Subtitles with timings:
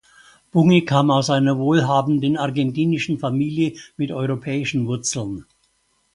[0.51, 5.45] Bunge kam aus einer wohlhabenden argentinischen Familie mit europäischen Wurzeln.